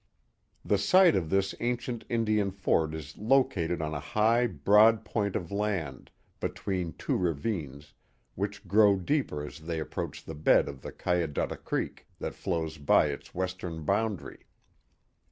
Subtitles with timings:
[0.65, 5.51] The site of this ancient Indian fort is located on a high, broad point of
[5.51, 7.93] land, between two ravines,
[8.33, 13.09] which grow deeper as they approach the bed of the Cayudutta Creek, that flows by
[13.09, 14.47] its western boundary.